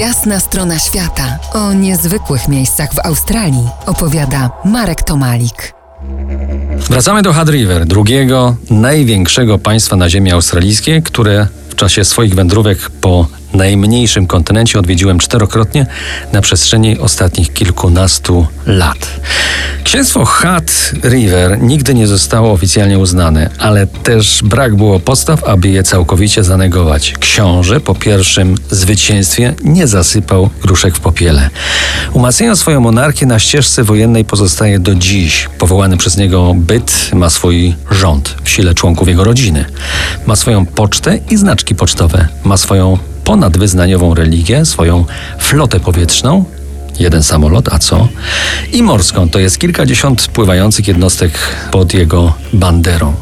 Jasna 0.00 0.40
strona 0.40 0.78
świata 0.78 1.38
o 1.52 1.72
niezwykłych 1.72 2.48
miejscach 2.48 2.94
w 2.94 2.98
Australii 2.98 3.68
opowiada 3.86 4.50
Marek 4.64 5.02
Tomalik. 5.02 5.74
Wracamy 6.90 7.22
do 7.22 7.32
Had 7.32 7.48
River, 7.48 7.86
drugiego 7.86 8.56
największego 8.70 9.58
państwa 9.58 9.96
na 9.96 10.10
ziemi 10.10 10.32
australijskiej, 10.32 11.02
które 11.02 11.46
w 11.68 11.74
czasie 11.74 12.04
swoich 12.04 12.34
wędrówek 12.34 12.90
po 12.90 13.26
najmniejszym 13.54 14.26
kontynencie 14.26 14.78
odwiedziłem 14.78 15.18
czterokrotnie 15.18 15.86
na 16.32 16.40
przestrzeni 16.40 16.98
ostatnich 16.98 17.52
kilkunastu 17.52 18.46
lat. 18.66 19.20
Księstwo 19.92 20.24
Hat 20.24 20.92
River 21.04 21.60
nigdy 21.60 21.94
nie 21.94 22.06
zostało 22.06 22.52
oficjalnie 22.52 22.98
uznane, 22.98 23.50
ale 23.58 23.86
też 23.86 24.42
brak 24.44 24.76
było 24.76 25.00
podstaw, 25.00 25.44
aby 25.44 25.68
je 25.68 25.82
całkowicie 25.82 26.44
zanegować. 26.44 27.14
Książę 27.20 27.80
po 27.80 27.94
pierwszym 27.94 28.54
zwycięstwie 28.70 29.54
nie 29.64 29.86
zasypał 29.86 30.50
gruszek 30.62 30.96
w 30.96 31.00
popiele. 31.00 31.50
Umacniając 32.12 32.58
swoją 32.58 32.80
monarchię 32.80 33.26
na 33.26 33.38
ścieżce 33.38 33.84
wojennej 33.84 34.24
pozostaje 34.24 34.78
do 34.78 34.94
dziś. 34.94 35.48
Powołany 35.58 35.96
przez 35.96 36.16
niego 36.16 36.54
byt 36.56 37.10
ma 37.14 37.30
swój 37.30 37.74
rząd 37.90 38.36
w 38.44 38.50
sile 38.50 38.74
członków 38.74 39.08
jego 39.08 39.24
rodziny. 39.24 39.64
Ma 40.26 40.36
swoją 40.36 40.66
pocztę 40.66 41.18
i 41.30 41.36
znaczki 41.36 41.74
pocztowe. 41.74 42.28
Ma 42.44 42.56
swoją 42.56 42.98
ponadwyznaniową 43.24 44.14
religię, 44.14 44.64
swoją 44.64 45.04
flotę 45.38 45.80
powietrzną, 45.80 46.44
jeden 47.02 47.22
samolot, 47.22 47.68
a 47.72 47.78
co? 47.78 48.08
I 48.72 48.82
morską, 48.82 49.28
to 49.28 49.38
jest 49.38 49.58
kilkadziesiąt 49.58 50.26
pływających 50.28 50.88
jednostek 50.88 51.32
pod 51.70 51.94
jego 51.94 52.34
banderą. 52.52 53.14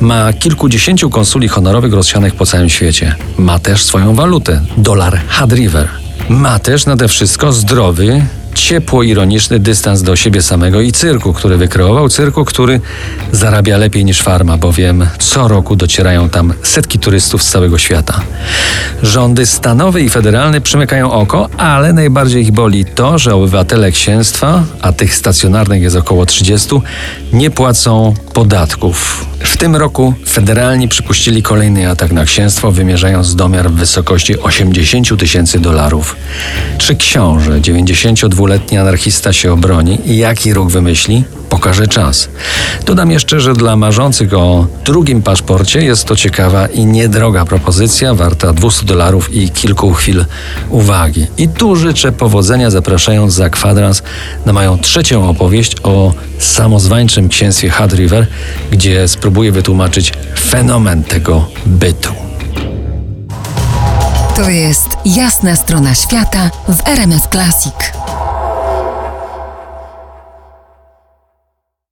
Ma 0.00 0.32
kilkudziesięciu 0.32 1.10
konsuli 1.10 1.48
honorowych 1.48 1.92
rozsianych 1.92 2.34
po 2.34 2.46
całym 2.46 2.68
świecie. 2.68 3.14
Ma 3.38 3.58
też 3.58 3.84
swoją 3.84 4.14
walutę, 4.14 4.60
dolar 4.76 5.20
Had 5.28 5.52
River. 5.52 5.88
Ma 6.28 6.58
też 6.58 6.86
nade 6.86 7.08
wszystko 7.08 7.52
zdrowy, 7.52 8.26
ciepło 8.58 9.02
ironiczny 9.02 9.58
dystans 9.58 10.02
do 10.02 10.16
siebie 10.16 10.42
samego 10.42 10.80
i 10.80 10.92
cyrku, 10.92 11.32
który 11.32 11.56
wykreował, 11.56 12.08
cyrku, 12.08 12.44
który 12.44 12.80
zarabia 13.32 13.76
lepiej 13.76 14.04
niż 14.04 14.22
farma, 14.22 14.56
bowiem 14.56 15.06
co 15.18 15.48
roku 15.48 15.76
docierają 15.76 16.28
tam 16.28 16.54
setki 16.62 16.98
turystów 16.98 17.42
z 17.42 17.50
całego 17.50 17.78
świata. 17.78 18.20
Rządy 19.02 19.46
stanowe 19.46 20.00
i 20.00 20.10
federalne 20.10 20.60
przymykają 20.60 21.12
oko, 21.12 21.48
ale 21.56 21.92
najbardziej 21.92 22.42
ich 22.42 22.52
boli 22.52 22.84
to, 22.84 23.18
że 23.18 23.34
obywatele 23.34 23.90
księstwa, 23.90 24.64
a 24.80 24.92
tych 24.92 25.14
stacjonarnych 25.14 25.82
jest 25.82 25.96
około 25.96 26.26
30, 26.26 26.68
nie 27.32 27.50
płacą 27.50 28.14
podatków. 28.34 29.26
W 29.38 29.56
tym 29.56 29.76
roku 29.76 30.14
federalni 30.28 30.88
przypuścili 30.88 31.42
kolejny 31.42 31.90
atak 31.90 32.12
na 32.12 32.24
księstwo, 32.24 32.72
wymierzając 32.72 33.34
domiar 33.34 33.70
w 33.70 33.74
wysokości 33.74 34.38
80 34.38 35.18
tysięcy 35.18 35.58
dolarów. 35.58 36.16
Czy 36.78 36.96
książę, 36.96 37.60
92-letni 38.48 38.78
anarchista 38.78 39.32
się 39.32 39.52
obroni 39.52 39.98
i 40.10 40.16
jaki 40.16 40.54
ruch 40.54 40.68
wymyśli? 40.68 41.24
Pokaże 41.48 41.86
czas. 41.86 42.28
Dodam 42.86 43.10
jeszcze, 43.10 43.40
że 43.40 43.52
dla 43.52 43.76
marzących 43.76 44.34
o 44.34 44.66
drugim 44.84 45.22
paszporcie 45.22 45.80
jest 45.80 46.04
to 46.04 46.16
ciekawa 46.16 46.66
i 46.66 46.86
niedroga 46.86 47.44
propozycja, 47.44 48.14
warta 48.14 48.52
200 48.52 48.86
dolarów 48.86 49.34
i 49.34 49.50
kilku 49.50 49.94
chwil 49.94 50.24
uwagi. 50.70 51.26
I 51.38 51.48
tu 51.48 51.76
życzę 51.76 52.12
powodzenia, 52.12 52.70
zapraszając 52.70 53.32
za 53.32 53.50
kwadrans 53.50 54.02
na 54.46 54.52
moją 54.52 54.78
trzecią 54.78 55.28
opowieść 55.28 55.76
o 55.82 56.12
samozwańczym 56.38 57.28
księstwie 57.28 57.70
Had 57.70 57.92
River, 57.92 58.26
gdzie 58.70 59.08
spróbuję 59.08 59.52
wytłumaczyć 59.52 60.12
fenomen 60.38 61.04
tego 61.04 61.46
bytu. 61.66 62.12
To 64.36 64.50
jest 64.50 64.88
jasna 65.04 65.56
strona 65.56 65.94
świata 65.94 66.50
w 66.68 66.88
RMS 66.88 67.22
Classic. 67.30 68.07